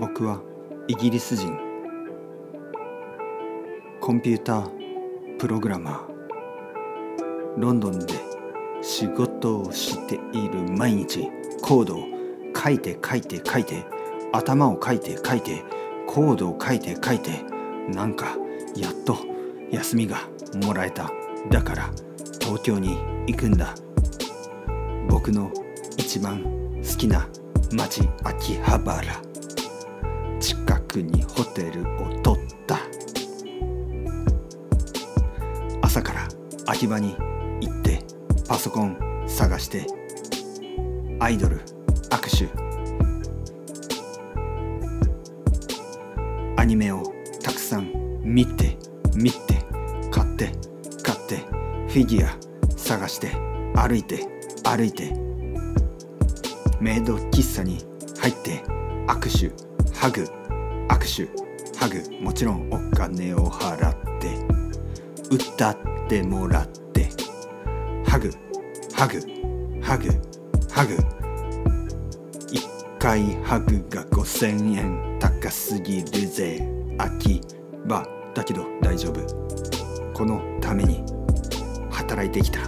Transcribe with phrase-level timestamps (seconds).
[0.00, 0.40] 僕は
[0.88, 1.56] イギリス人。
[4.00, 7.60] コンピュータープログラマー。
[7.60, 8.14] ロンドンで
[8.82, 11.28] 仕事をしている毎日
[11.62, 12.04] コードを
[12.56, 13.84] 書いて書いて書いて
[14.32, 15.62] 頭を書いて書いて
[16.08, 17.44] コードを書いて書いて
[17.88, 18.36] なんか
[18.74, 19.16] やっと
[19.70, 20.28] 休みが
[20.64, 21.12] もらえた
[21.50, 21.90] だから
[22.40, 22.98] 東京に
[23.28, 23.76] 行くんだ。
[25.08, 25.52] 僕の
[25.96, 26.42] 一番
[26.82, 27.28] 好きな
[27.72, 29.33] 町秋葉原。
[30.94, 32.78] 近くにホテルを取った。
[35.82, 36.28] 朝から
[36.66, 37.16] 秋葉に
[37.60, 38.04] 行って
[38.48, 39.86] パソコン探して
[41.18, 41.60] アイドル
[42.10, 42.48] 握手。
[46.60, 47.02] アニメを
[47.42, 47.90] たくさん
[48.22, 48.78] 見て
[49.16, 49.64] 見て
[50.12, 50.52] 買って
[51.02, 51.38] 買って
[51.88, 52.38] フィギュア
[52.76, 53.32] 探して
[53.74, 54.28] 歩いて
[54.62, 55.12] 歩いて。
[56.80, 57.78] メイド喫茶に
[58.20, 58.62] 入って
[59.08, 60.43] 握手ハグ。
[60.88, 61.28] 握手。
[61.78, 62.02] ハグ。
[62.20, 64.28] もちろんお金を払って。
[65.30, 65.76] 歌っ
[66.08, 67.08] てもらって。
[68.06, 68.30] ハグ。
[68.94, 69.20] ハグ。
[69.82, 70.10] ハグ。
[70.70, 70.96] ハグ。
[72.50, 72.66] 一
[72.98, 76.68] 回ハグが5000円高すぎるぜ。
[76.98, 77.40] 秋
[77.88, 79.20] 葉だけど大丈夫。
[80.12, 81.02] このために
[81.90, 82.60] 働いてきた。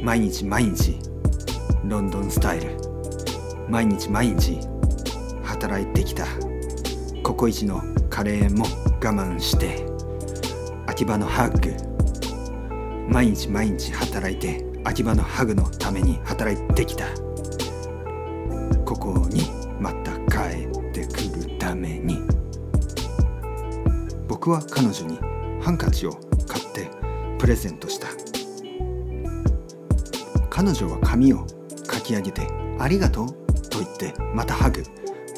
[0.00, 0.98] 毎日毎日。
[1.84, 2.76] ロンドンスタイル。
[3.68, 4.58] 毎日毎日
[5.42, 6.26] 働いてきた。
[7.22, 9.86] ココイチのカレーも我慢して
[10.86, 11.74] 秋葉のハグ
[13.08, 17.06] 毎日毎日働いて秋葉のハグのために働いてきた。
[18.84, 19.42] ここに
[19.80, 22.18] また帰ってくるために。
[24.28, 25.18] 僕は彼女に
[25.62, 26.12] ハンカチを
[26.48, 26.90] 買って
[27.38, 28.08] プレゼントした。
[30.50, 31.46] 彼女は髪を
[31.86, 32.42] かき上げて
[32.78, 33.26] 「ありがとう」
[33.70, 34.82] と言ってまたハグ。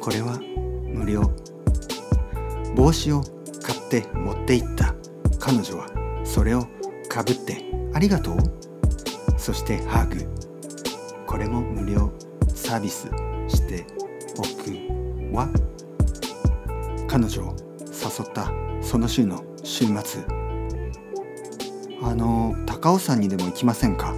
[0.00, 0.38] これは
[0.86, 1.41] 無料。
[2.82, 3.22] 帽子を
[3.62, 4.92] 買って持って行った。
[5.38, 5.86] 彼女は
[6.24, 6.66] それを
[7.08, 8.36] かぶって「ありがとう」
[9.38, 10.26] そしてハグ。
[11.24, 12.10] これも無料
[12.48, 13.08] サービス
[13.46, 13.86] して
[14.36, 15.48] おくわ。
[17.06, 20.24] 彼女を誘ったその週の週末。
[22.02, 24.12] あの高尾山にでも行きませんか？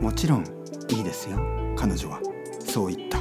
[0.00, 0.44] もちろん
[0.88, 1.38] いいですよ。
[1.76, 2.20] 彼女は。
[2.58, 3.20] そう言った。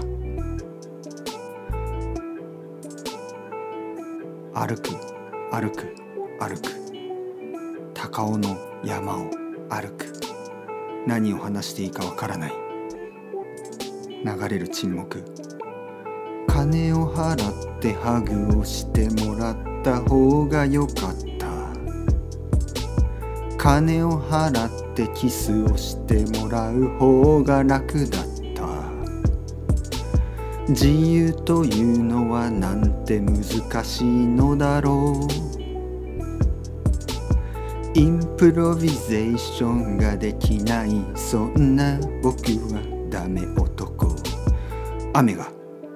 [4.56, 4.92] 歩く
[5.52, 5.96] 歩く
[6.40, 6.70] 歩く。
[7.96, 9.32] 高尾の山を
[9.70, 10.14] 歩く。
[11.08, 12.54] 何を話していいかわからない。
[14.24, 15.24] 流れる沈黙。
[16.48, 20.96] 金を払ってハグをしてもらった方が良かっ
[21.40, 21.48] た。
[23.58, 28.33] 金を払ってキスをしてもらう方が楽だった。
[30.70, 35.24] 自由というのはなんて難しいのだろう。
[38.00, 41.04] インプロビゼーションができない。
[41.16, 42.38] そんな僕
[42.74, 44.16] はダメ男。
[45.14, 45.52] 雨が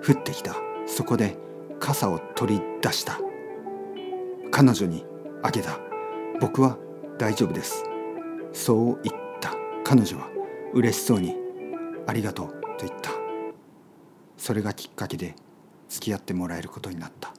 [0.05, 0.53] 降ってきた。
[0.85, 1.37] そこで
[1.79, 3.21] 傘を取り出した。
[4.51, 5.05] 彼女に
[5.43, 5.79] あげた。
[6.41, 6.77] 僕は
[7.17, 7.85] 大丈夫です。
[8.51, 9.53] そう言った。
[9.85, 10.27] 彼女は
[10.73, 11.37] 嬉しそうに
[12.05, 13.26] ありがとうと言った。
[14.47, 15.35] それがきっかけで
[15.89, 17.33] 付き合ってもらえることになった。